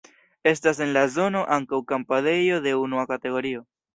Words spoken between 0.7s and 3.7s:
en la zono ankaŭ kampadejo de unua kategorio.